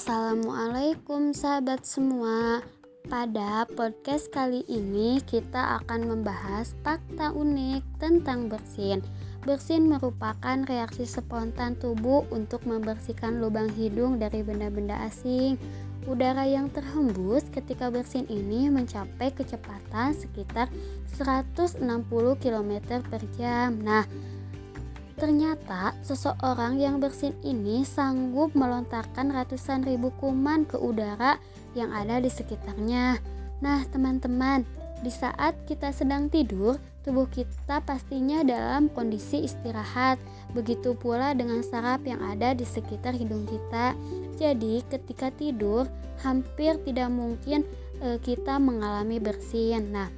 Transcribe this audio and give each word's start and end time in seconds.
Assalamualaikum 0.00 1.36
sahabat 1.36 1.84
semua. 1.84 2.64
Pada 3.12 3.68
podcast 3.68 4.32
kali 4.32 4.64
ini 4.64 5.20
kita 5.20 5.76
akan 5.76 6.08
membahas 6.08 6.72
fakta 6.80 7.36
unik 7.36 7.84
tentang 8.00 8.48
bersin. 8.48 9.04
Bersin 9.44 9.92
merupakan 9.92 10.64
reaksi 10.64 11.04
spontan 11.04 11.76
tubuh 11.76 12.24
untuk 12.32 12.64
membersihkan 12.64 13.44
lubang 13.44 13.68
hidung 13.76 14.16
dari 14.16 14.40
benda-benda 14.40 14.96
asing. 15.04 15.60
Udara 16.08 16.48
yang 16.48 16.72
terhembus 16.72 17.44
ketika 17.52 17.92
bersin 17.92 18.24
ini 18.32 18.72
mencapai 18.72 19.36
kecepatan 19.36 20.16
sekitar 20.16 20.72
160 21.12 21.76
km 22.40 23.04
per 23.04 23.20
jam. 23.36 23.76
Nah, 23.84 24.08
Ternyata 25.20 25.92
seseorang 26.00 26.80
yang 26.80 26.96
bersin 26.96 27.36
ini 27.44 27.84
sanggup 27.84 28.56
melontarkan 28.56 29.28
ratusan 29.28 29.84
ribu 29.84 30.08
kuman 30.16 30.64
ke 30.64 30.80
udara 30.80 31.36
yang 31.76 31.92
ada 31.92 32.24
di 32.24 32.32
sekitarnya. 32.32 33.20
Nah, 33.60 33.84
teman-teman, 33.92 34.64
di 35.04 35.12
saat 35.12 35.52
kita 35.68 35.92
sedang 35.92 36.32
tidur, 36.32 36.80
tubuh 37.04 37.28
kita 37.28 37.84
pastinya 37.84 38.40
dalam 38.40 38.88
kondisi 38.88 39.44
istirahat. 39.44 40.16
Begitu 40.56 40.96
pula 40.96 41.36
dengan 41.36 41.60
saraf 41.60 42.00
yang 42.08 42.24
ada 42.24 42.56
di 42.56 42.64
sekitar 42.64 43.12
hidung 43.12 43.44
kita. 43.44 43.92
Jadi, 44.40 44.80
ketika 44.88 45.28
tidur, 45.36 45.84
hampir 46.24 46.80
tidak 46.88 47.12
mungkin 47.12 47.68
e, 48.00 48.16
kita 48.24 48.56
mengalami 48.56 49.20
bersin. 49.20 49.92
Nah, 49.92 50.08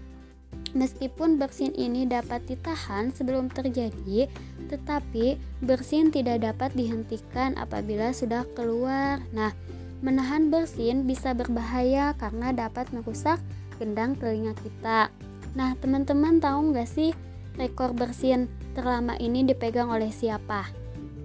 Meskipun 0.72 1.36
bersin 1.36 1.76
ini 1.76 2.08
dapat 2.08 2.48
ditahan 2.48 3.12
sebelum 3.12 3.52
terjadi, 3.52 4.24
tetapi 4.72 5.36
bersin 5.60 6.08
tidak 6.08 6.40
dapat 6.40 6.72
dihentikan 6.72 7.52
apabila 7.60 8.08
sudah 8.16 8.48
keluar. 8.56 9.20
Nah, 9.36 9.52
menahan 10.00 10.48
bersin 10.48 11.04
bisa 11.04 11.36
berbahaya 11.36 12.16
karena 12.16 12.56
dapat 12.56 12.88
merusak 12.96 13.36
gendang 13.76 14.16
telinga 14.16 14.56
kita. 14.64 15.12
Nah, 15.52 15.76
teman-teman 15.76 16.40
tahu 16.40 16.72
nggak 16.72 16.88
sih 16.88 17.12
rekor 17.60 17.92
bersin 17.92 18.48
terlama 18.72 19.20
ini 19.20 19.44
dipegang 19.44 19.92
oleh 19.92 20.08
siapa? 20.08 20.72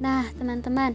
Nah, 0.04 0.28
teman-teman, 0.36 0.92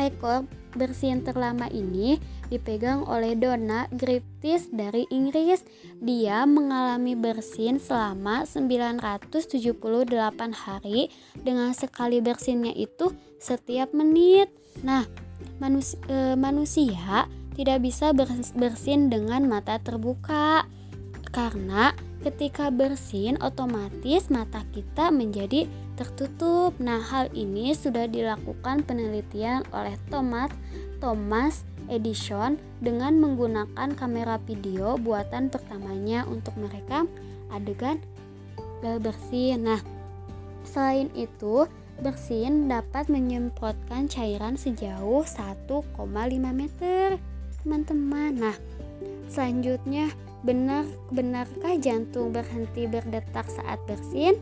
rekor 0.00 0.48
bersin 0.72 1.20
terlama 1.20 1.68
ini 1.68 2.16
dipegang 2.52 3.08
oleh 3.08 3.32
Donna 3.32 3.88
Griffiths 3.88 4.68
dari 4.68 5.08
Inggris. 5.08 5.64
Dia 6.04 6.44
mengalami 6.44 7.16
bersin 7.16 7.80
selama 7.80 8.44
978 8.44 9.72
hari 10.52 11.08
dengan 11.40 11.72
sekali 11.72 12.20
bersinnya 12.20 12.76
itu 12.76 13.08
setiap 13.40 13.96
menit. 13.96 14.52
Nah, 14.84 15.08
manusia, 15.56 15.96
e, 16.12 16.36
manusia 16.36 17.24
tidak 17.56 17.80
bisa 17.80 18.12
bersin 18.52 19.08
dengan 19.08 19.48
mata 19.48 19.80
terbuka 19.80 20.68
karena 21.32 21.96
ketika 22.20 22.68
bersin 22.70 23.40
otomatis 23.40 24.28
mata 24.28 24.62
kita 24.70 25.08
menjadi 25.08 25.64
tertutup. 25.96 26.76
Nah, 26.78 27.00
hal 27.00 27.32
ini 27.32 27.72
sudah 27.72 28.06
dilakukan 28.06 28.84
penelitian 28.84 29.64
oleh 29.74 29.96
Thomas 30.12 30.52
Thomas 31.02 31.66
Edison 31.92 32.56
dengan 32.80 33.20
menggunakan 33.20 33.92
kamera 33.92 34.40
video 34.48 34.96
buatan 34.96 35.52
pertamanya 35.52 36.24
untuk 36.24 36.56
mereka 36.56 37.04
adegan 37.52 38.00
bersin. 38.80 39.68
Nah, 39.68 39.78
selain 40.64 41.12
itu, 41.12 41.68
bersin 42.00 42.66
dapat 42.72 43.12
menyemprotkan 43.12 44.08
cairan 44.08 44.56
sejauh 44.56 45.22
1,5 45.22 45.92
meter. 46.50 47.20
Teman-teman, 47.62 48.32
nah, 48.40 48.56
selanjutnya 49.28 50.10
benar 50.42 50.82
benarkah 51.14 51.78
jantung 51.78 52.34
berhenti 52.34 52.90
berdetak 52.90 53.46
saat 53.46 53.78
bersin? 53.86 54.34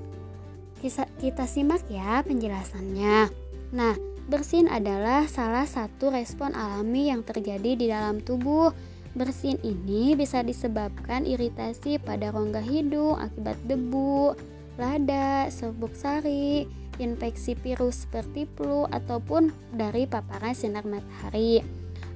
Kita 1.21 1.45
simak 1.45 1.85
ya 1.93 2.25
penjelasannya. 2.25 3.29
Nah, 3.77 3.95
Bersin 4.31 4.71
adalah 4.71 5.27
salah 5.27 5.67
satu 5.67 6.15
respon 6.15 6.55
alami 6.55 7.11
yang 7.11 7.27
terjadi 7.27 7.75
di 7.75 7.91
dalam 7.91 8.23
tubuh. 8.23 8.71
Bersin 9.11 9.59
ini 9.67 10.15
bisa 10.15 10.47
disebabkan 10.47 11.27
iritasi 11.27 11.99
pada 11.99 12.31
rongga 12.31 12.63
hidung 12.63 13.19
akibat 13.19 13.59
debu, 13.67 14.39
lada, 14.79 15.51
serbuk 15.51 15.99
sari, 15.99 16.71
infeksi 17.03 17.59
virus 17.59 18.07
seperti 18.07 18.47
flu 18.55 18.87
ataupun 18.87 19.51
dari 19.75 20.07
paparan 20.07 20.55
sinar 20.55 20.87
matahari. 20.87 21.67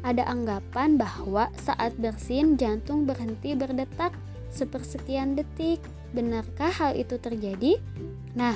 Ada 0.07 0.23
anggapan 0.31 0.95
bahwa 0.95 1.51
saat 1.59 1.99
bersin 1.99 2.55
jantung 2.55 3.11
berhenti 3.11 3.59
berdetak 3.59 4.15
sepersekian 4.55 5.35
detik. 5.35 5.83
Benarkah 6.15 6.71
hal 6.71 6.95
itu 6.95 7.19
terjadi? 7.19 7.83
Nah, 8.39 8.55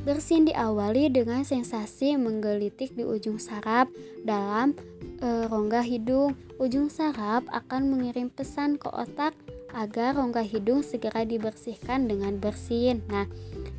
Bersin 0.00 0.48
diawali 0.48 1.12
dengan 1.12 1.44
sensasi 1.44 2.16
menggelitik 2.16 2.96
di 2.96 3.04
ujung 3.04 3.36
saraf 3.36 3.84
dalam 4.24 4.72
e, 5.20 5.44
rongga 5.44 5.84
hidung. 5.84 6.32
Ujung 6.56 6.88
saraf 6.88 7.44
akan 7.52 7.92
mengirim 7.92 8.32
pesan 8.32 8.80
ke 8.80 8.88
otak 8.88 9.36
agar 9.76 10.16
rongga 10.16 10.40
hidung 10.40 10.80
segera 10.80 11.28
dibersihkan 11.28 12.08
dengan 12.08 12.40
bersin. 12.40 13.04
Nah, 13.12 13.28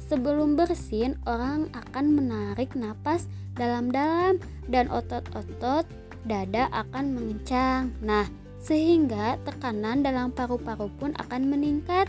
sebelum 0.05 0.53
bersin, 0.53 1.17
orang 1.25 1.73
akan 1.73 2.13
menarik 2.13 2.77
napas 2.77 3.25
dalam-dalam 3.57 4.37
dan 4.69 4.93
otot-otot 4.93 5.89
dada 6.29 6.69
akan 6.69 7.17
mengencang. 7.17 7.97
Nah, 8.05 8.29
sehingga 8.61 9.41
tekanan 9.41 10.05
dalam 10.05 10.29
paru-paru 10.29 10.85
pun 11.01 11.17
akan 11.17 11.49
meningkat. 11.49 12.05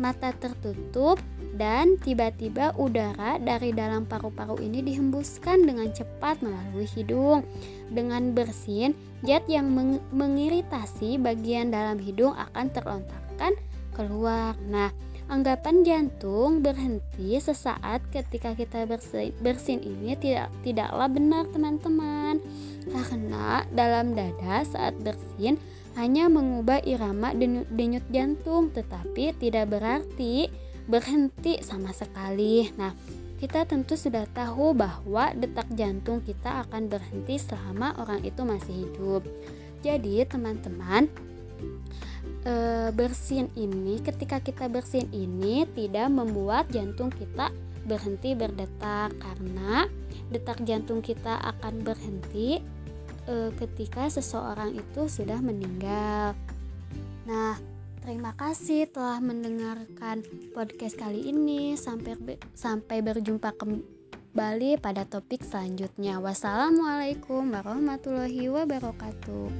Mata 0.00 0.32
tertutup 0.32 1.20
dan 1.60 2.00
tiba-tiba 2.00 2.72
udara 2.80 3.36
dari 3.36 3.76
dalam 3.76 4.08
paru-paru 4.08 4.64
ini 4.64 4.80
dihembuskan 4.80 5.68
dengan 5.68 5.92
cepat 5.92 6.40
melalui 6.40 6.88
hidung. 6.88 7.44
Dengan 7.92 8.32
bersin, 8.32 8.96
zat 9.28 9.44
yang 9.44 9.68
meng 9.68 10.00
mengiritasi 10.08 11.20
bagian 11.20 11.68
dalam 11.68 12.00
hidung 12.00 12.32
akan 12.32 12.72
terlontarkan 12.72 13.52
keluar. 13.92 14.56
Nah, 14.72 14.88
anggapan 15.28 15.84
jantung 15.84 16.64
berhenti 16.64 17.36
sesaat 17.36 18.08
ketika 18.08 18.56
kita 18.56 18.88
bersin, 18.88 19.36
bersin 19.44 19.84
ini 19.84 20.16
tidak 20.16 20.48
tidaklah 20.64 21.12
benar 21.12 21.44
teman-teman. 21.52 22.40
Karena 22.88 23.68
dalam 23.76 24.16
dada 24.16 24.64
saat 24.64 24.96
bersin 25.04 25.60
hanya 26.00 26.32
mengubah 26.32 26.80
irama 26.88 27.36
denyut, 27.36 28.06
jantung, 28.08 28.72
tetapi 28.72 29.36
tidak 29.36 29.76
berarti 29.76 30.48
berhenti 30.90 31.62
sama 31.62 31.94
sekali. 31.94 32.66
Nah, 32.74 32.90
kita 33.38 33.64
tentu 33.64 33.96
sudah 33.96 34.26
tahu 34.34 34.76
bahwa 34.76 35.32
detak 35.32 35.70
jantung 35.72 36.20
kita 36.20 36.66
akan 36.66 36.90
berhenti 36.90 37.40
selama 37.40 37.96
orang 38.02 38.20
itu 38.26 38.42
masih 38.42 38.74
hidup. 38.84 39.22
Jadi, 39.80 40.26
teman-teman, 40.28 41.08
e, 42.44 42.54
bersin 42.92 43.48
ini 43.56 44.02
ketika 44.04 44.42
kita 44.44 44.68
bersin 44.68 45.08
ini 45.14 45.64
tidak 45.72 46.12
membuat 46.12 46.68
jantung 46.68 47.08
kita 47.08 47.48
berhenti 47.88 48.36
berdetak 48.36 49.16
karena 49.16 49.88
detak 50.28 50.60
jantung 50.68 51.00
kita 51.00 51.40
akan 51.40 51.80
berhenti 51.80 52.60
e, 53.24 53.34
ketika 53.56 54.04
seseorang 54.12 54.76
itu 54.76 55.08
sudah 55.08 55.40
meninggal. 55.40 56.36
Nah, 57.24 57.69
Terima 58.00 58.32
kasih 58.32 58.88
telah 58.88 59.20
mendengarkan 59.20 60.24
podcast 60.56 60.96
kali 60.96 61.28
ini. 61.28 61.76
Sampai 61.76 62.16
sampai 62.56 63.04
berjumpa 63.04 63.52
kembali 63.60 64.80
pada 64.80 65.04
topik 65.04 65.44
selanjutnya. 65.44 66.16
Wassalamualaikum 66.16 67.52
warahmatullahi 67.52 68.48
wabarakatuh. 68.48 69.52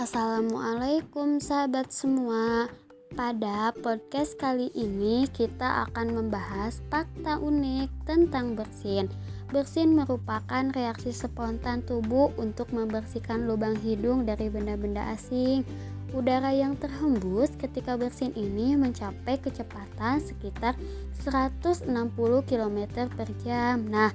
Assalamualaikum 0.00 1.36
sahabat 1.36 1.92
semua. 1.92 2.72
Pada 3.12 3.76
podcast 3.84 4.36
kali 4.40 4.72
ini 4.72 5.28
kita 5.36 5.88
akan 5.88 6.16
membahas 6.16 6.80
fakta 6.88 7.36
unik 7.40 7.88
tentang 8.08 8.56
bersin. 8.56 9.08
Bersin 9.46 9.94
merupakan 9.94 10.74
reaksi 10.74 11.14
spontan 11.14 11.86
tubuh 11.86 12.34
untuk 12.34 12.74
membersihkan 12.74 13.46
lubang 13.46 13.78
hidung 13.78 14.26
dari 14.26 14.50
benda-benda 14.50 15.06
asing. 15.14 15.62
Udara 16.10 16.50
yang 16.50 16.74
terhembus 16.74 17.54
ketika 17.54 17.94
bersin 17.94 18.34
ini 18.34 18.74
mencapai 18.74 19.38
kecepatan 19.38 20.18
sekitar 20.18 20.74
160 21.22 21.86
km 22.42 22.78
per 23.06 23.28
jam. 23.46 23.86
Nah, 23.86 24.10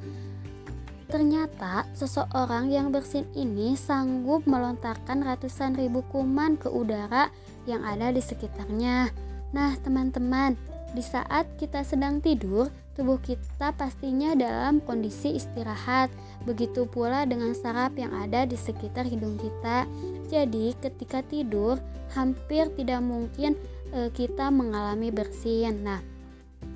ternyata 1.07 1.88
seseorang 1.95 2.68
yang 2.68 2.92
bersin 2.92 3.27
ini 3.31 3.75
sanggup 3.80 4.44
melontarkan 4.44 5.24
ratusan 5.24 5.80
ribu 5.80 6.04
kuman 6.12 6.60
ke 6.60 6.68
udara 6.68 7.31
yang 7.68 7.84
ada 7.88 8.12
di 8.12 8.19
sekitarnya. 8.19 9.12
Nah, 9.51 9.75
teman-teman, 9.80 10.56
di 10.92 11.04
saat 11.04 11.48
kita 11.56 11.84
sedang 11.88 12.19
tidur, 12.19 12.72
tubuh 12.95 13.17
kita 13.23 13.71
pastinya 13.75 14.35
dalam 14.35 14.83
kondisi 14.83 15.39
istirahat. 15.39 16.11
Begitu 16.43 16.88
pula 16.89 17.23
dengan 17.23 17.55
saraf 17.55 17.95
yang 17.95 18.11
ada 18.11 18.43
di 18.43 18.57
sekitar 18.59 19.07
hidung 19.07 19.39
kita. 19.39 19.88
Jadi, 20.27 20.75
ketika 20.79 21.23
tidur, 21.23 21.79
hampir 22.11 22.67
tidak 22.75 23.01
mungkin 23.03 23.55
e, 23.91 24.11
kita 24.11 24.51
mengalami 24.51 25.11
bersin. 25.11 25.83
Nah, 25.83 26.01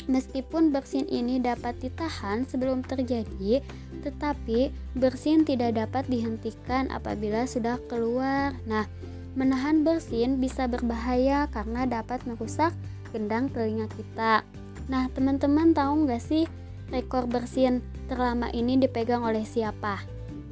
Meskipun 0.06 0.70
bersin 0.70 1.10
ini 1.10 1.42
dapat 1.42 1.82
ditahan 1.82 2.46
sebelum 2.46 2.86
terjadi, 2.86 3.66
tetapi 4.06 4.70
bersin 4.94 5.42
tidak 5.42 5.82
dapat 5.82 6.06
dihentikan 6.06 6.94
apabila 6.94 7.50
sudah 7.50 7.82
keluar. 7.90 8.54
Nah, 8.70 8.86
menahan 9.34 9.82
bersin 9.82 10.38
bisa 10.38 10.70
berbahaya 10.70 11.50
karena 11.50 11.90
dapat 11.90 12.22
merusak 12.30 12.70
gendang 13.10 13.50
telinga 13.50 13.90
kita. 13.98 14.46
Nah, 14.86 15.10
teman-teman 15.12 15.74
tahu 15.74 16.06
nggak 16.06 16.22
sih 16.22 16.46
rekor 16.94 17.26
bersin 17.26 17.82
terlama 18.06 18.54
ini 18.54 18.78
dipegang 18.78 19.26
oleh 19.26 19.42
siapa? 19.42 20.02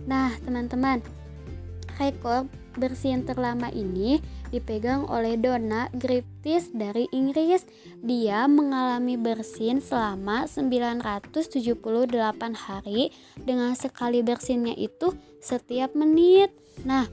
Nah, 0.10 0.34
teman-teman, 0.42 1.00
rekor 2.02 2.50
bersin 2.74 3.22
terlama 3.22 3.70
ini 3.70 4.18
dipegang 4.50 5.06
oleh 5.06 5.38
Donna 5.38 5.90
Griffiths 5.94 6.74
dari 6.74 7.06
Inggris. 7.14 7.66
Dia 8.02 8.50
mengalami 8.50 9.18
bersin 9.18 9.82
selama 9.82 10.50
978 10.50 11.78
hari 12.54 13.14
dengan 13.38 13.78
sekali 13.78 14.26
bersinnya 14.26 14.74
itu 14.74 15.14
setiap 15.42 15.94
menit. 15.94 16.54
Nah, 16.86 17.06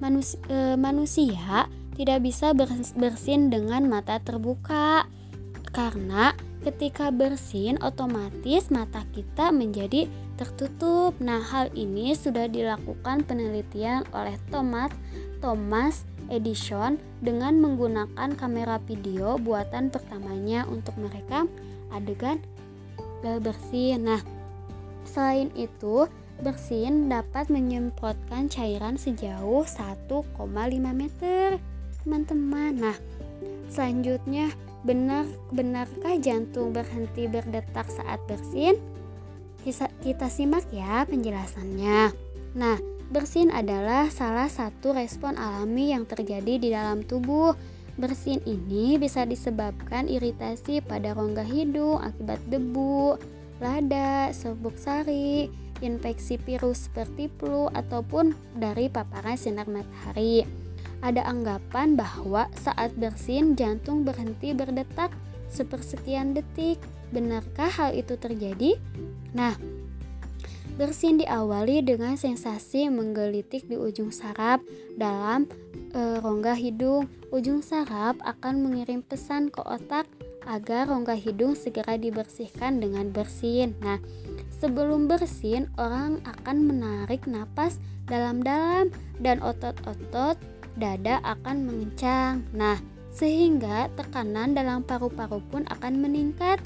manusia, 0.00 0.40
e, 0.48 0.74
manusia 0.80 1.68
tidak 1.92 2.24
bisa 2.24 2.56
bersin 2.96 3.52
dengan 3.52 3.84
mata 3.84 4.16
terbuka 4.16 5.04
karena 5.72 6.36
ketika 6.62 7.10
bersin 7.10 7.80
otomatis 7.82 8.70
mata 8.70 9.02
kita 9.10 9.50
menjadi 9.50 10.06
tertutup. 10.38 11.16
Nah, 11.18 11.42
hal 11.42 11.72
ini 11.74 12.14
sudah 12.14 12.46
dilakukan 12.46 13.26
penelitian 13.26 14.06
oleh 14.14 14.36
Thomas 14.52 14.92
Thomas 15.42 16.06
Edison 16.30 17.02
dengan 17.18 17.58
menggunakan 17.58 18.38
kamera 18.38 18.78
video 18.86 19.36
buatan 19.42 19.90
pertamanya 19.90 20.64
untuk 20.70 20.94
mereka 21.00 21.48
adegan 21.90 22.38
bersin. 23.22 24.06
Nah, 24.06 24.22
selain 25.02 25.50
itu, 25.58 26.06
bersin 26.42 27.10
dapat 27.10 27.50
menyemprotkan 27.50 28.46
cairan 28.50 28.98
sejauh 28.98 29.66
1,5 29.66 30.30
meter. 30.94 31.58
Teman-teman, 32.02 32.72
nah, 32.82 32.98
selanjutnya 33.70 34.50
benar 34.82 35.26
benarkah 35.54 36.18
jantung 36.18 36.74
berhenti 36.74 37.30
berdetak 37.30 37.86
saat 37.88 38.18
bersin? 38.26 38.78
Kita 40.02 40.26
simak 40.26 40.66
ya 40.74 41.06
penjelasannya. 41.06 42.10
Nah, 42.58 42.76
Bersin 43.12 43.52
adalah 43.52 44.08
salah 44.08 44.48
satu 44.48 44.96
respon 44.96 45.36
alami 45.36 45.92
yang 45.92 46.08
terjadi 46.08 46.56
di 46.56 46.72
dalam 46.72 47.04
tubuh. 47.04 47.52
Bersin 48.00 48.40
ini 48.48 48.96
bisa 48.96 49.28
disebabkan 49.28 50.08
iritasi 50.08 50.80
pada 50.80 51.12
rongga 51.12 51.44
hidung 51.44 52.00
akibat 52.00 52.40
debu, 52.48 53.20
lada, 53.60 54.32
serbuk 54.32 54.80
sari, 54.80 55.52
infeksi 55.84 56.40
virus 56.40 56.88
seperti 56.88 57.28
flu 57.36 57.68
ataupun 57.76 58.32
dari 58.56 58.88
paparan 58.88 59.36
sinar 59.36 59.68
matahari. 59.68 60.48
Ada 61.02 61.26
anggapan 61.26 61.98
bahwa 61.98 62.46
saat 62.54 62.94
bersin 62.94 63.58
jantung 63.58 64.06
berhenti 64.06 64.54
berdetak 64.54 65.10
sepersekian 65.50 66.32
detik. 66.32 66.78
Benarkah 67.12 67.68
hal 67.68 67.92
itu 67.92 68.16
terjadi? 68.16 68.80
Nah, 69.36 69.52
Bersin 70.72 71.20
diawali 71.20 71.84
dengan 71.84 72.16
sensasi 72.16 72.88
menggelitik 72.88 73.68
di 73.68 73.76
ujung 73.76 74.08
saraf 74.08 74.64
dalam 74.96 75.44
e, 75.92 76.16
rongga 76.16 76.56
hidung. 76.56 77.12
Ujung 77.28 77.60
saraf 77.60 78.16
akan 78.24 78.64
mengirim 78.64 79.04
pesan 79.04 79.52
ke 79.52 79.60
otak 79.60 80.08
agar 80.48 80.88
rongga 80.88 81.12
hidung 81.12 81.52
segera 81.52 82.00
dibersihkan 82.00 82.80
dengan 82.80 83.12
bersin. 83.12 83.76
Nah, 83.84 84.00
sebelum 84.64 85.12
bersin, 85.12 85.68
orang 85.76 86.24
akan 86.24 86.64
menarik 86.64 87.28
napas 87.28 87.76
dalam-dalam 88.08 88.88
dan 89.20 89.44
otot-otot 89.44 90.40
dada 90.76 91.20
akan 91.24 91.68
mengencang. 91.68 92.46
Nah, 92.54 92.80
sehingga 93.12 93.92
tekanan 93.96 94.56
dalam 94.56 94.84
paru-paru 94.84 95.40
pun 95.52 95.68
akan 95.68 96.00
meningkat. 96.00 96.60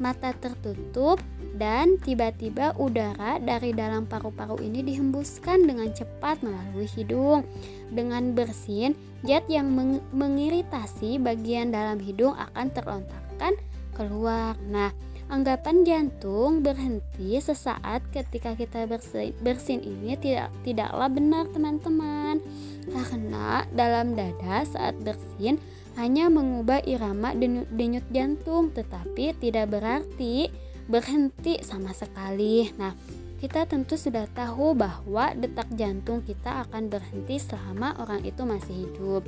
Mata 0.00 0.32
tertutup, 0.32 1.20
dan 1.60 2.00
tiba-tiba 2.00 2.72
udara 2.80 3.36
dari 3.36 3.76
dalam 3.76 4.08
paru-paru 4.08 4.56
ini 4.64 4.80
dihembuskan 4.80 5.68
dengan 5.68 5.92
cepat 5.92 6.40
melalui 6.40 6.88
hidung. 6.88 7.44
Dengan 7.92 8.32
bersin, 8.32 8.96
zat 9.28 9.44
yang 9.52 9.68
meng 9.76 10.00
mengiritasi 10.16 11.20
bagian 11.20 11.68
dalam 11.68 12.00
hidung 12.00 12.32
akan 12.32 12.72
terlontarkan 12.72 13.60
keluar. 13.92 14.56
Nah, 14.72 14.88
anggapan 15.30 15.86
jantung 15.86 16.60
berhenti 16.60 17.38
sesaat 17.38 18.02
ketika 18.10 18.58
kita 18.58 18.84
bersin, 18.90 19.30
bersin 19.38 19.80
ini 19.80 20.18
tidak 20.18 20.50
tidaklah 20.66 21.06
benar 21.06 21.46
teman-teman. 21.54 22.42
Karena 22.90 23.62
dalam 23.70 24.18
dada 24.18 24.66
saat 24.66 24.98
bersin 24.98 25.62
hanya 25.94 26.26
mengubah 26.26 26.82
irama 26.82 27.30
denyut, 27.32 27.70
denyut 27.70 28.06
jantung, 28.10 28.74
tetapi 28.74 29.38
tidak 29.38 29.70
berarti 29.70 30.50
berhenti 30.90 31.62
sama 31.62 31.94
sekali. 31.94 32.66
Nah, 32.74 32.94
kita 33.38 33.64
tentu 33.64 33.94
sudah 33.94 34.26
tahu 34.34 34.74
bahwa 34.74 35.32
detak 35.38 35.70
jantung 35.78 36.20
kita 36.26 36.66
akan 36.66 36.90
berhenti 36.90 37.38
selama 37.38 37.96
orang 38.02 38.26
itu 38.26 38.42
masih 38.42 38.74
hidup. 38.84 39.22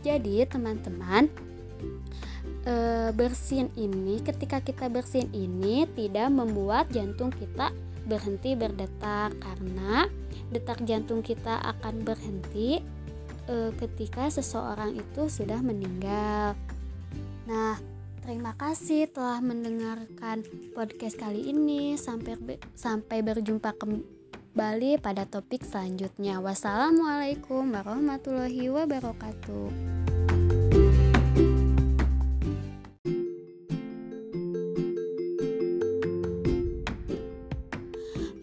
Jadi, 0.00 0.46
teman-teman, 0.48 1.28
e, 2.66 3.08
bersin 3.14 3.68
ini 3.78 4.20
ketika 4.24 4.60
kita 4.60 4.88
bersin 4.88 5.28
ini 5.32 5.88
tidak 5.96 6.28
membuat 6.32 6.88
jantung 6.92 7.30
kita 7.30 7.72
berhenti 8.08 8.58
berdetak 8.58 9.36
karena 9.38 10.08
detak 10.50 10.82
jantung 10.82 11.22
kita 11.22 11.60
akan 11.62 12.02
berhenti 12.02 12.80
e, 13.46 13.72
ketika 13.78 14.26
seseorang 14.28 14.96
itu 14.96 15.28
sudah 15.28 15.60
meninggal. 15.62 16.58
Nah, 17.46 17.78
Terima 18.20 18.52
kasih 18.52 19.08
telah 19.08 19.40
mendengarkan 19.40 20.44
podcast 20.76 21.16
kali 21.16 21.50
ini. 21.50 21.96
Sampai 21.96 22.36
sampai 22.76 23.24
berjumpa 23.24 23.72
kembali 23.74 25.00
pada 25.00 25.24
topik 25.24 25.64
selanjutnya. 25.64 26.38
Wassalamualaikum 26.38 27.72
warahmatullahi 27.72 28.68
wabarakatuh. 28.68 30.19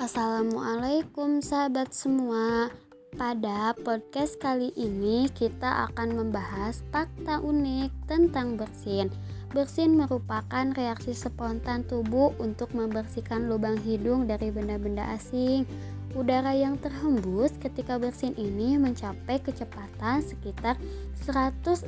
Assalamualaikum 0.08 1.44
sahabat 1.44 1.92
semua. 1.92 2.72
Pada 3.20 3.76
podcast 3.76 4.40
kali 4.40 4.72
ini 4.80 5.28
kita 5.36 5.92
akan 5.92 6.16
membahas 6.16 6.80
fakta 6.96 7.44
unik 7.44 7.92
tentang 8.08 8.56
bersin. 8.56 9.12
Bersin 9.52 10.00
merupakan 10.00 10.72
reaksi 10.80 11.12
spontan 11.12 11.84
tubuh 11.84 12.32
untuk 12.40 12.72
membersihkan 12.72 13.52
lubang 13.52 13.76
hidung 13.84 14.32
dari 14.32 14.48
benda-benda 14.48 15.04
asing. 15.12 15.68
Udara 16.16 16.56
yang 16.56 16.80
terhembus 16.80 17.52
ketika 17.60 18.00
bersin 18.00 18.32
ini 18.40 18.80
mencapai 18.80 19.44
kecepatan 19.44 20.24
sekitar 20.24 20.80
160 21.20 21.84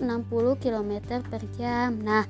km 0.59 1.23
per 1.23 1.39
jam. 1.55 1.95
Nah, 2.03 2.27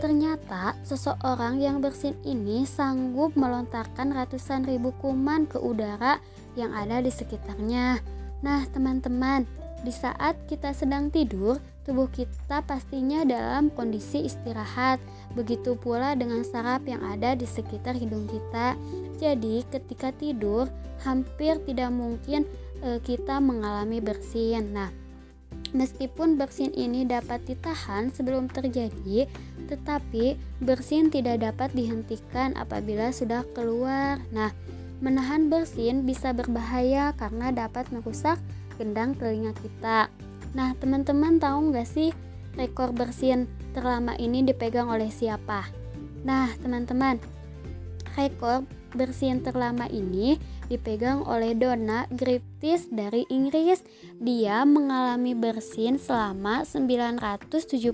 ternyata 0.00 0.74
seseorang 0.82 1.60
yang 1.60 1.84
bersin 1.84 2.16
ini 2.24 2.64
sanggup 2.64 3.36
melontarkan 3.36 4.16
ratusan 4.16 4.64
ribu 4.64 4.96
kuman 4.98 5.44
ke 5.44 5.60
udara 5.60 6.18
yang 6.56 6.72
ada 6.72 7.04
di 7.04 7.12
sekitarnya. 7.12 8.00
Nah, 8.40 8.64
teman-teman, 8.72 9.44
di 9.80 9.92
saat 9.92 10.36
kita 10.48 10.72
sedang 10.72 11.12
tidur, 11.12 11.60
tubuh 11.84 12.08
kita 12.12 12.64
pastinya 12.64 13.24
dalam 13.24 13.68
kondisi 13.72 14.24
istirahat. 14.28 15.00
Begitu 15.36 15.76
pula 15.76 16.16
dengan 16.16 16.44
saraf 16.44 16.84
yang 16.88 17.00
ada 17.04 17.36
di 17.36 17.44
sekitar 17.44 17.96
hidung 17.96 18.28
kita. 18.28 18.76
Jadi, 19.20 19.64
ketika 19.68 20.12
tidur, 20.16 20.68
hampir 21.04 21.60
tidak 21.64 21.92
mungkin 21.92 22.44
e, 22.80 23.00
kita 23.04 23.40
mengalami 23.40 24.00
bersin. 24.00 24.72
Nah, 24.72 24.88
meskipun 25.72 26.36
bersin 26.38 26.74
ini 26.74 27.06
dapat 27.06 27.42
ditahan 27.46 28.10
sebelum 28.10 28.50
terjadi, 28.50 29.26
tetapi 29.70 30.34
bersin 30.62 31.08
tidak 31.08 31.42
dapat 31.42 31.70
dihentikan 31.72 32.54
apabila 32.58 33.10
sudah 33.10 33.46
keluar. 33.54 34.18
Nah, 34.34 34.50
menahan 35.00 35.48
bersin 35.48 36.04
bisa 36.04 36.34
berbahaya 36.36 37.16
karena 37.16 37.50
dapat 37.54 37.88
merusak 37.94 38.36
gendang 38.76 39.16
telinga 39.16 39.56
kita. 39.60 40.12
Nah, 40.52 40.74
teman-teman 40.76 41.38
tahu 41.38 41.70
nggak 41.70 41.88
sih 41.88 42.10
rekor 42.58 42.90
bersin 42.90 43.46
terlama 43.72 44.18
ini 44.18 44.42
dipegang 44.42 44.90
oleh 44.90 45.08
siapa? 45.08 45.68
Nah, 46.26 46.52
teman-teman, 46.60 47.16
rekor 48.18 48.66
bersin 48.92 49.40
terlama 49.40 49.86
ini 49.88 50.36
dipegang 50.70 51.26
oleh 51.26 51.52
Donna 51.58 52.06
Griffiths 52.14 52.86
dari 52.88 53.26
Inggris. 53.26 53.82
Dia 54.22 54.62
mengalami 54.62 55.34
bersin 55.34 55.98
selama 55.98 56.62
978 56.62 57.90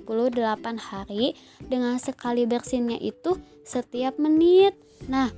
hari 0.76 1.32
dengan 1.64 1.96
sekali 1.96 2.44
bersinnya 2.44 3.00
itu 3.00 3.40
setiap 3.64 4.20
menit. 4.20 4.76
Nah, 5.08 5.32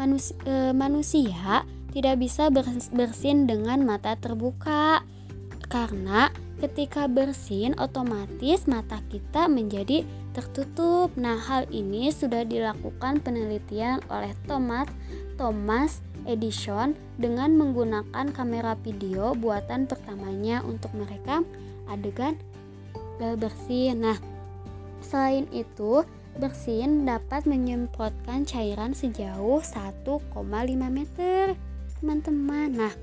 manusia, 0.00 0.34
e, 0.48 0.72
manusia 0.72 1.68
tidak 1.92 2.16
bisa 2.24 2.48
bersin 2.90 3.44
dengan 3.44 3.84
mata 3.84 4.16
terbuka 4.16 5.04
karena 5.68 6.32
ketika 6.58 7.06
bersin 7.06 7.76
otomatis 7.78 8.66
mata 8.66 8.98
kita 9.12 9.46
menjadi 9.46 10.02
tertutup. 10.34 11.14
Nah, 11.14 11.38
hal 11.38 11.70
ini 11.70 12.10
sudah 12.10 12.42
dilakukan 12.42 13.22
penelitian 13.22 14.02
oleh 14.10 14.32
Thomas 14.48 14.90
Thomas 15.38 16.02
Edison 16.28 16.92
dengan 17.16 17.56
menggunakan 17.56 18.28
kamera 18.36 18.76
video 18.84 19.32
buatan 19.32 19.88
pertamanya 19.88 20.60
untuk 20.60 20.92
merekam 20.92 21.48
adegan 21.88 22.36
bersin. 23.18 24.04
Nah, 24.04 24.20
selain 25.00 25.48
itu, 25.50 26.04
bersin 26.38 27.08
dapat 27.08 27.48
menyemprotkan 27.48 28.44
cairan 28.44 28.92
sejauh 28.92 29.64
1,5 29.64 30.28
meter. 30.86 31.56
Teman-teman, 31.98 32.76
nah, 32.76 32.94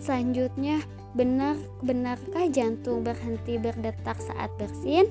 selanjutnya 0.00 0.80
benar 1.12 1.60
benarkah 1.84 2.48
jantung 2.48 3.04
berhenti 3.04 3.60
berdetak 3.60 4.16
saat 4.22 4.48
bersin? 4.56 5.10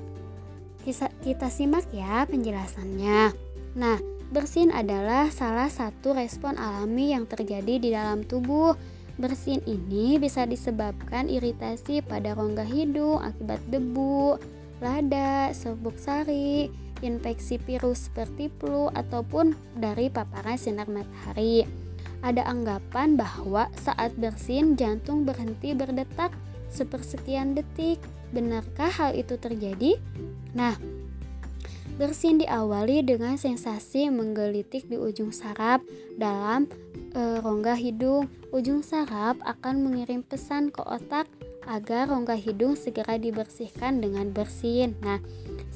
Kita 1.22 1.46
simak 1.46 1.86
ya 1.94 2.26
penjelasannya. 2.26 3.30
Nah, 3.78 4.02
Bersin 4.32 4.72
adalah 4.72 5.28
salah 5.28 5.68
satu 5.68 6.16
respon 6.16 6.56
alami 6.56 7.12
yang 7.12 7.28
terjadi 7.28 7.76
di 7.76 7.92
dalam 7.92 8.24
tubuh. 8.24 8.72
Bersin 9.20 9.60
ini 9.68 10.16
bisa 10.16 10.48
disebabkan 10.48 11.28
iritasi 11.28 12.00
pada 12.00 12.32
rongga 12.32 12.64
hidung 12.64 13.20
akibat 13.20 13.60
debu, 13.68 14.40
lada, 14.80 15.52
serbuk 15.52 16.00
sari, 16.00 16.72
infeksi 17.04 17.60
virus 17.60 18.08
seperti 18.08 18.48
flu 18.56 18.88
ataupun 18.96 19.52
dari 19.76 20.08
paparan 20.08 20.56
sinar 20.56 20.88
matahari. 20.88 21.68
Ada 22.24 22.48
anggapan 22.48 23.20
bahwa 23.20 23.68
saat 23.76 24.16
bersin 24.16 24.80
jantung 24.80 25.28
berhenti 25.28 25.76
berdetak 25.76 26.32
sepersekian 26.72 27.52
detik. 27.52 28.00
Benarkah 28.32 28.88
hal 28.88 29.12
itu 29.12 29.36
terjadi? 29.36 30.00
Nah, 30.56 30.72
Bersin 32.00 32.40
diawali 32.40 33.04
dengan 33.04 33.36
sensasi 33.36 34.08
menggelitik 34.08 34.88
di 34.88 34.96
ujung 34.96 35.28
saraf 35.28 35.84
dalam 36.16 36.64
e, 37.12 37.20
rongga 37.44 37.76
hidung. 37.76 38.32
Ujung 38.48 38.80
saraf 38.80 39.36
akan 39.44 39.84
mengirim 39.84 40.24
pesan 40.24 40.72
ke 40.72 40.80
otak 40.80 41.28
agar 41.68 42.08
rongga 42.08 42.34
hidung 42.34 42.74
segera 42.74 43.20
dibersihkan 43.20 44.00
dengan 44.00 44.32
bersin. 44.32 44.96
Nah, 45.04 45.20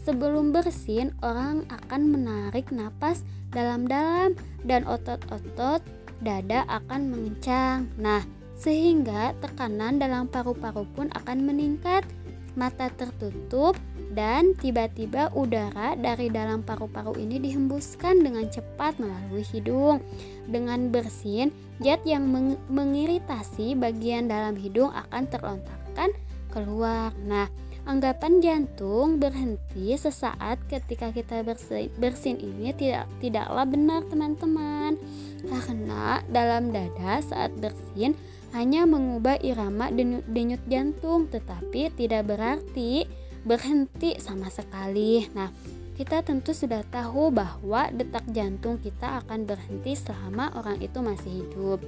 sebelum 0.02 0.56
bersin, 0.56 1.12
orang 1.20 1.68
akan 1.68 2.10
menarik 2.10 2.72
napas 2.72 3.22
dalam-dalam 3.52 4.34
dan 4.64 4.88
otot-otot 4.88 5.84
dada 6.24 6.64
akan 6.72 7.12
mengencang. 7.12 7.92
Nah, 8.00 8.24
sehingga 8.56 9.36
tekanan 9.44 10.00
dalam 10.00 10.32
paru-paru 10.32 10.88
pun 10.96 11.12
akan 11.12 11.44
meningkat. 11.44 12.08
Mata 12.56 12.88
tertutup 12.88 13.76
dan 14.16 14.56
tiba-tiba 14.56 15.28
udara 15.36 15.92
dari 15.92 16.32
dalam 16.32 16.64
paru-paru 16.64 17.20
ini 17.20 17.36
dihembuskan 17.36 18.24
dengan 18.24 18.48
cepat 18.48 18.96
melalui 18.96 19.44
hidung. 19.52 20.00
Dengan 20.48 20.88
bersin, 20.88 21.52
zat 21.84 22.00
yang 22.08 22.24
meng 22.32 22.56
mengiritasi 22.72 23.76
bagian 23.76 24.32
dalam 24.32 24.56
hidung 24.56 24.88
akan 24.88 25.28
terlontarkan 25.28 26.16
keluar. 26.48 27.12
Nah, 27.28 27.52
anggapan 27.84 28.40
jantung 28.40 29.20
berhenti 29.20 29.92
sesaat 29.92 30.64
ketika 30.72 31.12
kita 31.12 31.44
bersin, 31.44 31.92
bersin 32.00 32.40
ini 32.40 32.72
tidak 32.72 33.04
tidaklah 33.20 33.68
benar 33.68 34.00
teman-teman. 34.08 34.96
Karena 35.44 36.24
dalam 36.32 36.72
dada 36.72 37.20
saat 37.20 37.52
bersin 37.60 38.16
hanya 38.56 38.88
mengubah 38.88 39.36
irama 39.44 39.92
denyut 39.92 40.64
jantung, 40.64 41.28
tetapi 41.28 41.92
tidak 41.92 42.32
berarti 42.32 43.04
berhenti 43.46 44.18
sama 44.18 44.50
sekali. 44.50 45.30
Nah, 45.32 45.48
kita 45.94 46.20
tentu 46.20 46.52
sudah 46.52 46.82
tahu 46.90 47.32
bahwa 47.32 47.88
detak 47.94 48.26
jantung 48.34 48.76
kita 48.82 49.24
akan 49.24 49.46
berhenti 49.46 49.96
selama 49.96 50.52
orang 50.58 50.82
itu 50.82 50.98
masih 51.00 51.32
hidup. 51.46 51.80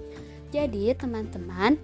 Jadi, 0.48 0.96
teman-teman, 0.96 1.76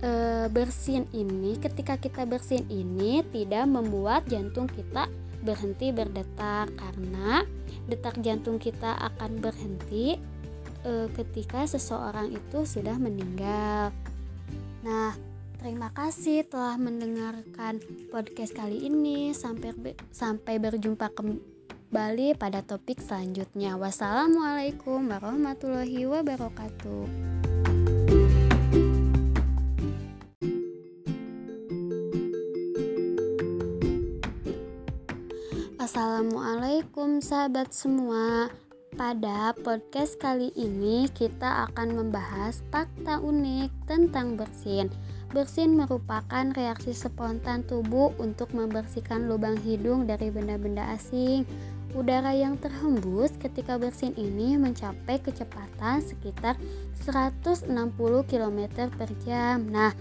e, 0.00 0.10
bersin 0.48 1.04
ini 1.12 1.60
ketika 1.60 2.00
kita 2.00 2.24
bersin 2.24 2.64
ini 2.72 3.20
tidak 3.28 3.68
membuat 3.68 4.24
jantung 4.30 4.70
kita 4.70 5.10
berhenti 5.44 5.92
berdetak 5.92 6.72
karena 6.74 7.44
detak 7.86 8.18
jantung 8.24 8.56
kita 8.56 8.96
akan 9.12 9.36
berhenti 9.42 10.16
e, 10.80 10.92
ketika 11.12 11.68
seseorang 11.68 12.32
itu 12.32 12.64
sudah 12.64 12.96
meninggal. 12.96 13.92
Nah, 14.86 15.25
Terima 15.56 15.88
kasih 15.90 16.44
telah 16.44 16.76
mendengarkan 16.76 17.80
podcast 18.12 18.52
kali 18.52 18.84
ini. 18.84 19.32
Sampai 19.32 19.72
sampai 20.12 20.60
berjumpa 20.60 21.08
kembali 21.16 22.36
pada 22.36 22.60
topik 22.60 23.00
selanjutnya. 23.00 23.80
Wassalamualaikum 23.80 25.08
warahmatullahi 25.08 26.04
wabarakatuh. 26.04 27.04
Assalamualaikum 35.80 37.24
sahabat 37.24 37.72
semua. 37.72 38.52
Pada 38.96 39.52
podcast 39.60 40.16
kali 40.16 40.50
ini 40.56 41.04
kita 41.12 41.68
akan 41.68 42.00
membahas 42.00 42.64
fakta 42.72 43.20
unik 43.20 43.70
tentang 43.84 44.40
bersin. 44.40 44.88
Bersin 45.34 45.74
merupakan 45.74 46.54
reaksi 46.54 46.94
spontan 46.94 47.66
tubuh 47.66 48.14
untuk 48.22 48.54
membersihkan 48.54 49.26
lubang 49.26 49.58
hidung 49.58 50.06
dari 50.06 50.30
benda-benda 50.30 50.86
asing. 50.94 51.42
Udara 51.96 52.30
yang 52.30 52.60
terhembus 52.60 53.34
ketika 53.40 53.80
bersin 53.80 54.12
ini 54.14 54.54
mencapai 54.60 55.16
kecepatan 55.18 56.04
sekitar 56.04 56.54
160 57.02 57.72
km 58.28 58.60
per 58.92 59.10
jam. 59.24 59.64
Nah, 59.66 59.96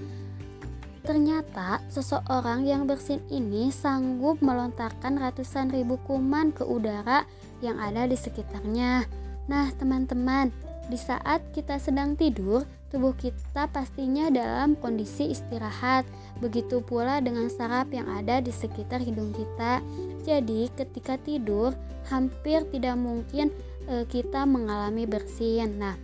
ternyata 1.07 1.79
seseorang 1.87 2.67
yang 2.67 2.83
bersin 2.85 3.23
ini 3.31 3.71
sanggup 3.71 4.43
melontarkan 4.43 5.17
ratusan 5.17 5.71
ribu 5.71 5.95
kuman 6.03 6.51
ke 6.51 6.67
udara 6.67 7.23
yang 7.63 7.79
ada 7.79 8.05
di 8.05 8.17
sekitarnya. 8.19 9.07
Nah, 9.45 9.69
teman-teman, 9.77 10.49
di 10.91 10.97
saat 10.97 11.41
kita 11.53 11.81
sedang 11.81 12.13
tidur, 12.13 12.65
tubuh 12.93 13.13
kita 13.17 13.67
pastinya 13.71 14.29
dalam 14.29 14.77
kondisi 14.77 15.33
istirahat. 15.33 16.05
Begitu 16.39 16.83
pula 16.83 17.23
dengan 17.23 17.49
saraf 17.49 17.89
yang 17.89 18.05
ada 18.11 18.43
di 18.43 18.51
sekitar 18.51 19.01
hidung 19.01 19.33
kita. 19.33 19.81
Jadi, 20.25 20.69
ketika 20.73 21.17
tidur, 21.21 21.73
hampir 22.09 22.65
tidak 22.69 22.95
mungkin 22.97 23.49
e, 23.89 24.05
kita 24.09 24.45
mengalami 24.45 25.05
bersin. 25.09 25.77
Nah, 25.81 25.95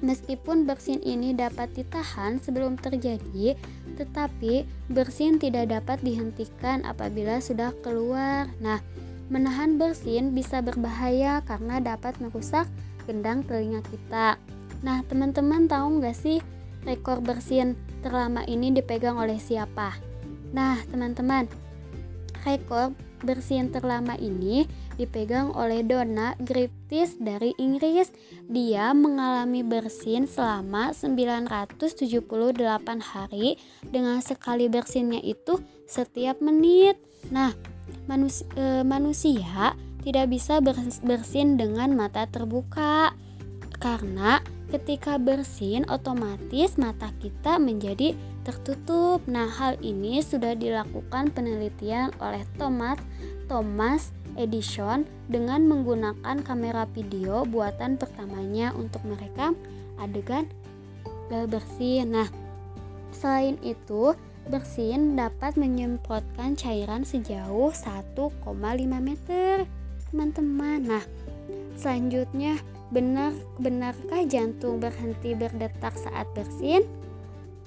meskipun 0.00 0.64
bersin 0.64 1.00
ini 1.02 1.34
dapat 1.34 1.72
ditahan 1.74 2.38
sebelum 2.38 2.78
terjadi, 2.78 3.56
tetapi 3.98 4.68
bersin 4.92 5.42
tidak 5.42 5.74
dapat 5.74 5.98
dihentikan 6.04 6.86
apabila 6.86 7.42
sudah 7.42 7.74
keluar. 7.82 8.46
Nah, 8.62 8.80
menahan 9.28 9.76
bersin 9.76 10.32
bisa 10.32 10.64
berbahaya 10.64 11.44
karena 11.44 11.82
dapat 11.82 12.16
merusak 12.22 12.68
gendang 13.04 13.44
telinga 13.44 13.80
kita. 13.88 14.36
Nah, 14.82 15.02
teman-teman 15.06 15.66
tahu 15.66 15.98
nggak 15.98 16.16
sih 16.16 16.38
rekor 16.86 17.18
bersin 17.18 17.74
terlama 18.00 18.46
ini 18.46 18.70
dipegang 18.70 19.18
oleh 19.18 19.36
siapa? 19.36 19.98
Nah, 20.54 20.78
teman-teman, 20.88 21.50
rekor 22.46 22.94
bersin 23.22 23.74
terlama 23.74 24.14
ini 24.14 24.66
dipegang 24.94 25.50
oleh 25.54 25.82
Donna 25.82 26.38
Griffiths 26.38 27.18
dari 27.18 27.54
Inggris. 27.58 28.14
Dia 28.46 28.94
mengalami 28.94 29.66
bersin 29.66 30.30
selama 30.30 30.94
978 30.94 32.22
hari 33.02 33.58
dengan 33.82 34.22
sekali 34.22 34.70
bersinnya 34.70 35.22
itu 35.22 35.58
setiap 35.90 36.38
menit. 36.38 36.98
Nah, 37.34 37.50
manusia, 38.06 38.46
e, 38.54 38.86
manusia 38.86 39.74
tidak 40.06 40.30
bisa 40.30 40.62
bersin 41.02 41.58
dengan 41.58 41.98
mata 41.98 42.24
terbuka 42.30 43.12
karena 43.82 44.42
Ketika 44.68 45.16
bersin, 45.16 45.88
otomatis 45.88 46.76
mata 46.76 47.08
kita 47.24 47.56
menjadi 47.56 48.12
tertutup. 48.44 49.24
Nah, 49.24 49.48
hal 49.48 49.80
ini 49.80 50.20
sudah 50.20 50.52
dilakukan 50.52 51.32
penelitian 51.32 52.12
oleh 52.20 52.44
Thomas 52.60 53.00
Thomas 53.48 54.12
Edison 54.36 55.08
dengan 55.32 55.64
menggunakan 55.64 56.44
kamera 56.44 56.84
video 56.92 57.48
buatan 57.48 57.96
pertamanya 57.96 58.76
untuk 58.76 59.00
merekam 59.08 59.56
adegan 59.96 60.44
bersin. 61.32 62.12
Nah, 62.12 62.28
selain 63.08 63.56
itu, 63.64 64.12
bersin 64.52 65.16
dapat 65.16 65.56
menyemprotkan 65.56 66.60
cairan 66.60 67.08
sejauh 67.08 67.72
1,5 67.72 68.36
meter. 69.00 69.64
Teman-teman, 70.12 70.80
nah, 70.84 71.04
selanjutnya 71.76 72.60
Benar 72.88 73.36
benarkah 73.60 74.24
jantung 74.24 74.80
berhenti 74.80 75.36
berdetak 75.36 75.92
saat 76.00 76.24
bersin? 76.32 76.88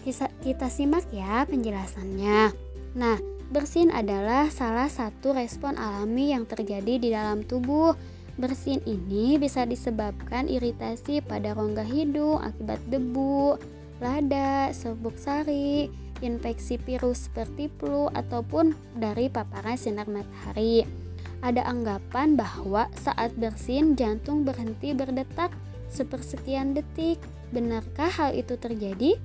Kita, 0.02 0.26
kita 0.42 0.66
simak 0.66 1.06
ya 1.14 1.46
penjelasannya. 1.46 2.50
Nah, 2.98 3.18
bersin 3.54 3.94
adalah 3.94 4.50
salah 4.50 4.90
satu 4.90 5.38
respon 5.38 5.78
alami 5.78 6.34
yang 6.34 6.50
terjadi 6.50 6.98
di 6.98 7.14
dalam 7.14 7.46
tubuh. 7.46 7.94
Bersin 8.42 8.82
ini 8.90 9.38
bisa 9.38 9.70
disebabkan 9.70 10.50
iritasi 10.50 11.22
pada 11.22 11.54
rongga 11.54 11.86
hidung 11.86 12.42
akibat 12.42 12.82
debu, 12.90 13.62
lada, 14.02 14.74
serbuk 14.74 15.14
sari, 15.22 15.94
infeksi 16.26 16.82
virus 16.82 17.30
seperti 17.30 17.70
flu 17.78 18.10
ataupun 18.10 18.74
dari 18.98 19.30
paparan 19.30 19.78
sinar 19.78 20.10
matahari 20.10 21.01
ada 21.42 21.66
anggapan 21.66 22.38
bahwa 22.38 22.86
saat 22.94 23.34
bersin 23.34 23.98
jantung 23.98 24.46
berhenti 24.46 24.94
berdetak 24.94 25.50
sepersekian 25.92 26.78
detik. 26.78 27.18
Benarkah 27.52 28.08
hal 28.08 28.32
itu 28.32 28.56
terjadi? 28.56 29.20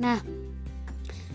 Nah, 0.00 0.24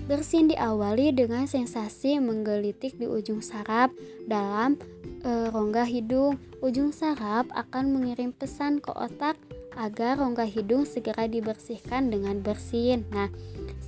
bersin 0.09 0.49
diawali 0.49 1.13
dengan 1.13 1.45
sensasi 1.45 2.17
menggelitik 2.17 2.97
di 2.97 3.05
ujung 3.05 3.45
saraf 3.45 3.93
dalam 4.25 4.81
e, 5.21 5.53
rongga 5.53 5.85
hidung. 5.85 6.41
Ujung 6.65 6.89
saraf 6.89 7.45
akan 7.53 7.93
mengirim 7.93 8.33
pesan 8.33 8.81
ke 8.81 8.89
otak 8.89 9.37
agar 9.77 10.17
rongga 10.17 10.49
hidung 10.49 10.83
segera 10.89 11.29
dibersihkan 11.29 12.09
dengan 12.09 12.41
bersin. 12.41 13.05
Nah, 13.13 13.29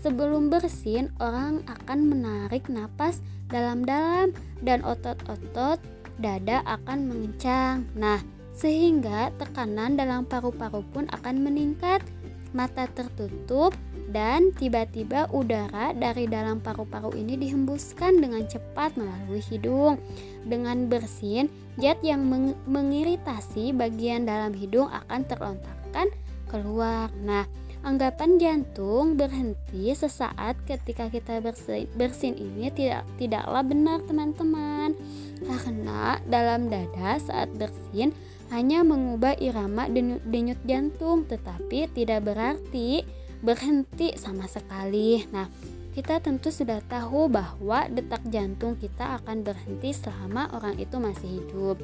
sebelum 0.05 0.53
bersin, 0.53 1.09
orang 1.17 1.65
akan 1.65 2.05
menarik 2.05 2.69
napas 2.69 3.19
dalam-dalam 3.49 4.31
dan 4.61 4.85
otot-otot 4.85 5.81
dada 6.19 6.61
akan 6.65 7.09
mengencang. 7.09 7.89
Nah, 7.97 8.21
sehingga 8.53 9.33
tekanan 9.41 9.97
dalam 9.97 10.29
paru-paru 10.29 10.85
pun 10.93 11.09
akan 11.09 11.41
meningkat, 11.41 12.05
mata 12.53 12.85
tertutup, 12.93 13.73
dan 14.13 14.53
tiba-tiba 14.53 15.25
udara 15.33 15.89
dari 15.97 16.29
dalam 16.29 16.61
paru-paru 16.61 17.17
ini 17.17 17.33
dihembuskan 17.33 18.21
dengan 18.21 18.45
cepat 18.45 18.93
melalui 18.93 19.41
hidung. 19.41 19.97
Dengan 20.45 20.85
bersin, 20.85 21.49
zat 21.81 21.97
yang 22.05 22.29
meng 22.29 22.53
mengiritasi 22.69 23.73
bagian 23.73 24.29
dalam 24.29 24.53
hidung 24.53 24.85
akan 24.93 25.25
terlontarkan 25.25 26.13
keluar. 26.45 27.09
Nah, 27.25 27.49
anggapan 27.83 28.39
jantung 28.39 29.19
berhenti 29.19 29.91
sesaat 29.91 30.55
ketika 30.63 31.11
kita 31.11 31.43
bersin, 31.43 31.85
bersin 31.93 32.33
ini 32.39 32.71
tidak 32.71 33.03
tidaklah 33.19 33.61
benar, 33.61 33.99
teman-teman 34.07 34.95
karena 35.43 36.17
dalam 36.25 36.71
dada 36.71 37.19
saat 37.19 37.51
bersin 37.59 38.15
hanya 38.49 38.85
mengubah 38.87 39.35
irama 39.37 39.91
denyut, 39.91 40.59
jantung 40.63 41.27
tetapi 41.27 41.91
tidak 41.91 42.23
berarti 42.23 43.03
berhenti 43.43 44.15
sama 44.15 44.47
sekali. 44.47 45.25
Nah, 45.35 45.51
kita 45.91 46.23
tentu 46.23 46.49
sudah 46.49 46.79
tahu 46.87 47.27
bahwa 47.27 47.85
detak 47.91 48.23
jantung 48.31 48.79
kita 48.79 49.19
akan 49.21 49.43
berhenti 49.43 49.91
selama 49.91 50.49
orang 50.55 50.79
itu 50.79 50.95
masih 50.97 51.29
hidup. 51.43 51.77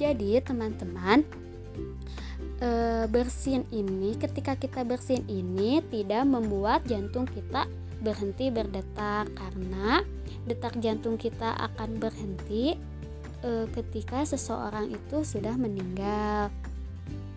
Jadi, 0.00 0.42
teman-teman, 0.42 1.22
e, 2.60 2.70
bersin 3.10 3.66
ini 3.74 4.16
ketika 4.16 4.56
kita 4.56 4.82
bersin 4.86 5.24
ini 5.26 5.80
tidak 5.90 6.24
membuat 6.24 6.86
jantung 6.86 7.26
kita 7.28 7.66
berhenti 8.04 8.52
berdetak 8.52 9.32
karena 9.32 10.04
detak 10.44 10.76
jantung 10.78 11.16
kita 11.16 11.56
akan 11.56 11.96
berhenti 11.96 12.76
e, 13.40 13.50
ketika 13.72 14.24
seseorang 14.28 14.92
itu 14.92 15.24
sudah 15.24 15.56
meninggal. 15.56 16.52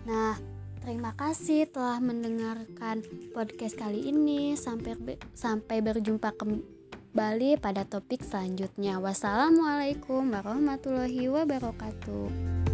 Nah, 0.08 0.36
terima 0.84 1.12
kasih 1.16 1.68
telah 1.68 2.00
mendengarkan 2.00 3.04
podcast 3.32 3.76
kali 3.76 4.08
ini. 4.12 4.56
Sampai 4.56 4.96
sampai 5.36 5.84
berjumpa 5.84 6.32
kembali 6.36 7.60
pada 7.60 7.84
topik 7.84 8.24
selanjutnya. 8.24 9.00
Wassalamualaikum 9.00 10.32
warahmatullahi 10.32 11.28
wabarakatuh. 11.28 12.67